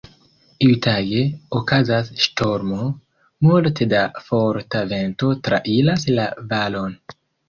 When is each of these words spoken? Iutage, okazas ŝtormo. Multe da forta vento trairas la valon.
Iutage, 0.67 1.17
okazas 1.57 2.07
ŝtormo. 2.23 2.87
Multe 3.47 3.87
da 3.91 3.99
forta 4.29 4.81
vento 4.95 5.29
trairas 5.49 6.07
la 6.21 6.27
valon. 6.55 6.97